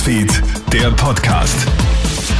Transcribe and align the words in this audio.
Newsfeed, 0.00 0.42
der 0.72 0.90
Podcast. 0.92 1.66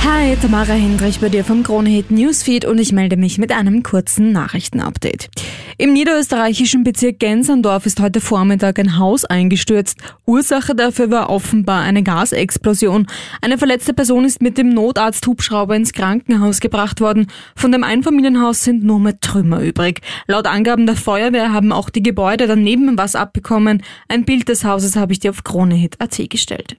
Hi, 0.02 0.34
Tamara 0.40 0.72
Hendrich 0.72 1.20
bei 1.20 1.28
dir 1.28 1.44
vom 1.44 1.62
Kronehit 1.62 2.10
Newsfeed 2.10 2.64
und 2.64 2.78
ich 2.78 2.90
melde 2.92 3.18
mich 3.18 3.36
mit 3.36 3.52
einem 3.52 3.82
kurzen 3.82 4.32
Nachrichtenupdate. 4.32 5.28
Im 5.76 5.92
niederösterreichischen 5.92 6.84
Bezirk 6.84 7.18
Gensandorf 7.18 7.84
ist 7.84 8.00
heute 8.00 8.22
Vormittag 8.22 8.78
ein 8.78 8.96
Haus 8.96 9.26
eingestürzt. 9.26 9.98
Ursache 10.24 10.74
dafür 10.74 11.10
war 11.10 11.28
offenbar 11.28 11.82
eine 11.82 12.02
Gasexplosion. 12.02 13.06
Eine 13.42 13.58
verletzte 13.58 13.92
Person 13.92 14.24
ist 14.24 14.40
mit 14.40 14.56
dem 14.56 14.72
Notarzt-Hubschrauber 14.72 15.76
ins 15.76 15.92
Krankenhaus 15.92 16.60
gebracht 16.60 17.02
worden. 17.02 17.26
Von 17.56 17.72
dem 17.72 17.84
Einfamilienhaus 17.84 18.64
sind 18.64 18.84
nur 18.84 19.00
mehr 19.00 19.20
Trümmer 19.20 19.60
übrig. 19.60 20.00
Laut 20.26 20.46
Angaben 20.46 20.86
der 20.86 20.96
Feuerwehr 20.96 21.52
haben 21.52 21.72
auch 21.72 21.90
die 21.90 22.02
Gebäude 22.02 22.46
daneben 22.46 22.96
was 22.96 23.14
abbekommen. 23.14 23.82
Ein 24.08 24.24
Bild 24.24 24.48
des 24.48 24.64
Hauses 24.64 24.96
habe 24.96 25.12
ich 25.12 25.20
dir 25.20 25.30
auf 25.30 25.44
Kronehit.at 25.44 26.30
gestellt. 26.30 26.78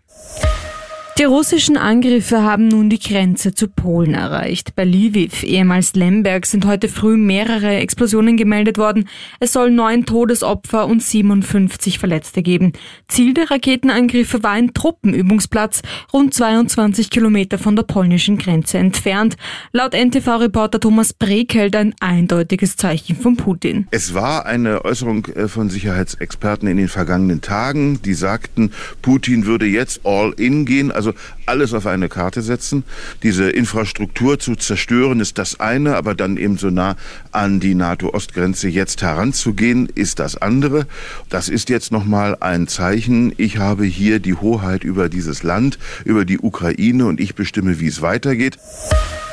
Die 1.18 1.26
russischen 1.26 1.78
Angriffe 1.78 2.42
haben 2.42 2.70
nun 2.70 2.90
die 2.90 2.98
Grenze 2.98 3.54
zu 3.54 3.68
Polen 3.68 4.14
erreicht. 4.14 4.76
Bei 4.76 4.86
Lviv, 4.86 5.44
ehemals 5.44 5.94
Lemberg, 5.94 6.46
sind 6.46 6.66
heute 6.66 6.88
früh 6.88 7.18
mehrere 7.18 7.76
Explosionen 7.76 8.38
gemeldet 8.38 8.78
worden. 8.78 9.08
Es 9.40 9.52
soll 9.52 9.72
neun 9.72 10.06
Todesopfer 10.06 10.88
und 10.88 11.04
57 11.04 12.00
Verletzte 12.00 12.42
geben. 12.42 12.72
Ziel 13.10 13.34
der 13.34 13.52
Raketenangriffe 13.52 14.42
war 14.42 14.52
ein 14.52 14.74
Truppenübungsplatz, 14.74 15.82
rund 16.14 16.34
22 16.34 17.10
Kilometer 17.10 17.58
von 17.58 17.76
der 17.76 17.84
polnischen 17.84 18.38
Grenze 18.38 18.78
entfernt. 18.78 19.36
Laut 19.74 19.94
NTV-Reporter 19.94 20.80
Thomas 20.80 21.14
Brekelt 21.14 21.76
ein 21.76 21.94
eindeutiges 22.00 22.78
Zeichen 22.78 23.18
von 23.18 23.36
Putin. 23.36 23.86
Es 23.92 24.14
war 24.14 24.46
eine 24.46 24.86
Äußerung 24.86 25.26
äh, 25.26 25.50
von 25.50 25.70
Sicherheitsexperten 25.70 26.70
in 26.70 26.78
den 26.78 26.88
vergangenen 26.88 27.42
Tagen, 27.42 28.02
die 28.02 28.14
sagten, 28.14 28.72
Putin 29.02 29.46
würde 29.46 29.66
jetzt 29.66 30.02
all 30.06 30.34
in 30.38 30.66
gehen, 30.66 30.92
also 31.08 31.14
alles 31.52 31.74
auf 31.74 31.86
eine 31.86 32.08
Karte 32.08 32.42
setzen. 32.42 32.86
Diese 33.24 33.50
Infrastruktur 33.50 34.40
zu 34.40 34.56
zerstören 34.56 35.20
ist 35.20 35.38
das 35.38 35.60
eine, 35.60 35.98
aber 35.98 36.16
dann 36.16 36.38
eben 36.38 36.58
so 36.58 36.70
nah 36.70 36.96
an 37.34 37.60
die 37.60 37.76
NATO-Ostgrenze 37.76 38.70
jetzt 38.70 39.02
heranzugehen, 39.02 39.90
ist 39.94 40.20
das 40.20 40.42
andere. 40.42 40.88
Das 41.28 41.50
ist 41.50 41.68
jetzt 41.68 41.92
nochmal 41.92 42.38
ein 42.40 42.70
Zeichen. 42.70 43.34
Ich 43.36 43.58
habe 43.58 43.84
hier 43.84 44.20
die 44.20 44.36
Hoheit 44.36 44.86
über 44.86 45.10
dieses 45.10 45.44
Land, 45.44 45.78
über 46.06 46.24
die 46.24 46.40
Ukraine 46.40 47.06
und 47.06 47.20
ich 47.20 47.36
bestimme, 47.36 47.82
wie 47.82 47.88
es 47.88 48.02
weitergeht. 48.02 48.58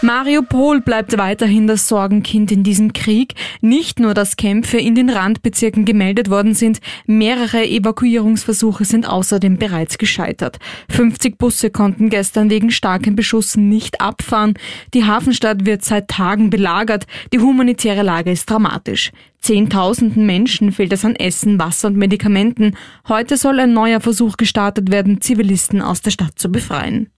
Mariupol 0.00 0.80
bleibt 0.80 1.19
weiterhin 1.19 1.66
das 1.66 1.89
Sorgenkind 1.89 2.52
in 2.52 2.62
diesem 2.62 2.92
Krieg. 2.92 3.34
Nicht 3.61 3.98
nur, 3.98 4.14
dass 4.14 4.36
Kämpfe 4.36 4.78
in 4.78 4.94
den 4.94 5.11
Randbezirken 5.11 5.84
gemeldet 5.84 6.30
worden 6.30 6.55
sind, 6.55 6.78
mehrere 7.06 7.66
Evakuierungsversuche 7.66 8.84
sind 8.84 9.08
außerdem 9.08 9.58
bereits 9.58 9.98
gescheitert. 9.98 10.58
50 10.91 11.36
Busse 11.36 11.70
konnten 11.70 12.08
gestern 12.11 12.51
wegen 12.51 12.70
starkem 12.70 13.17
Beschuss 13.17 13.56
nicht 13.56 14.01
abfahren. 14.01 14.55
Die 14.95 15.05
Hafenstadt 15.05 15.67
wird 15.67 15.84
seit 15.84 16.09
Tagen 16.09 16.51
belagert. 16.51 17.06
Die 17.33 17.39
humanitäre 17.39 18.03
Lage 18.03 18.31
ist 18.31 18.51
dramatisch. 18.51 19.12
Zehntausenden 19.41 20.27
Menschen 20.27 20.73
fehlt 20.73 20.92
es 20.92 21.05
an 21.05 21.14
Essen, 21.14 21.59
Wasser 21.59 21.89
und 21.89 21.97
Medikamenten. 21.97 22.77
Heute 23.09 23.36
soll 23.36 23.61
ein 23.61 23.73
neuer 23.73 24.01
Versuch 24.01 24.36
gestartet 24.36 24.91
werden, 24.91 25.20
Zivilisten 25.20 25.81
aus 25.81 26.03
der 26.03 26.11
Stadt 26.11 26.39
zu 26.39 26.51
befreien. 26.51 27.11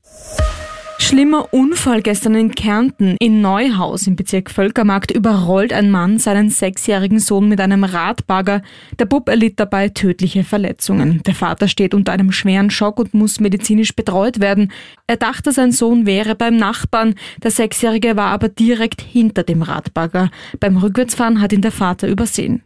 Schlimmer 1.10 1.52
Unfall 1.52 2.02
gestern 2.02 2.36
in 2.36 2.54
Kärnten. 2.54 3.16
In 3.18 3.40
Neuhaus 3.40 4.06
im 4.06 4.14
Bezirk 4.14 4.48
Völkermarkt 4.48 5.10
überrollt 5.10 5.72
ein 5.72 5.90
Mann 5.90 6.20
seinen 6.20 6.50
sechsjährigen 6.50 7.18
Sohn 7.18 7.48
mit 7.48 7.60
einem 7.60 7.82
Radbagger. 7.82 8.62
Der 8.96 9.06
Bub 9.06 9.28
erlitt 9.28 9.58
dabei 9.58 9.88
tödliche 9.88 10.44
Verletzungen. 10.44 11.20
Der 11.26 11.34
Vater 11.34 11.66
steht 11.66 11.94
unter 11.94 12.12
einem 12.12 12.30
schweren 12.30 12.70
Schock 12.70 13.00
und 13.00 13.12
muss 13.12 13.40
medizinisch 13.40 13.96
betreut 13.96 14.38
werden. 14.38 14.70
Er 15.08 15.16
dachte, 15.16 15.50
sein 15.50 15.72
Sohn 15.72 16.06
wäre 16.06 16.36
beim 16.36 16.56
Nachbarn. 16.56 17.16
Der 17.42 17.50
Sechsjährige 17.50 18.14
war 18.14 18.28
aber 18.28 18.48
direkt 18.48 19.02
hinter 19.02 19.42
dem 19.42 19.62
Radbagger. 19.62 20.30
Beim 20.60 20.76
Rückwärtsfahren 20.76 21.40
hat 21.40 21.52
ihn 21.52 21.62
der 21.62 21.72
Vater 21.72 22.06
übersehen. 22.06 22.62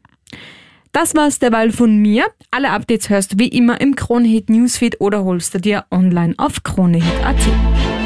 Das 0.92 1.14
war's 1.14 1.38
derweil 1.38 1.72
von 1.72 1.96
mir. 1.96 2.26
Alle 2.50 2.72
Updates 2.72 3.08
hörst 3.08 3.32
du 3.32 3.38
wie 3.38 3.48
immer 3.48 3.80
im 3.80 3.96
Kronehit 3.96 4.50
Newsfeed 4.50 5.00
oder 5.00 5.24
holst 5.24 5.54
du 5.54 5.60
dir 5.60 5.86
online 5.90 6.34
auf 6.36 6.62
kronehit.at. 6.62 7.38